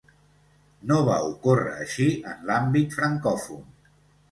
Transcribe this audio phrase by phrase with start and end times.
[0.91, 3.65] No va ocórrer així en l'àmbit francòfon.